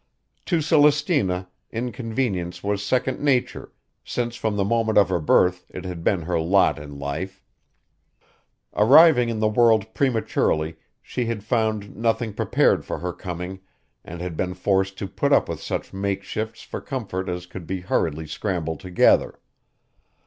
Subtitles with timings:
[0.47, 3.71] To Celestina inconvenience was second nature
[4.03, 7.43] since from the moment of her birth it had been her lot in life.
[8.73, 13.59] Arriving in the world prematurely she had found nothing prepared for her coming
[14.03, 17.81] and had been forced to put up with such makeshifts for comfort as could be
[17.81, 19.39] hurriedly scrambled together.